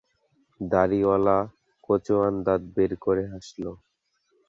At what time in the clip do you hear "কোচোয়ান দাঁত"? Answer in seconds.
1.85-2.61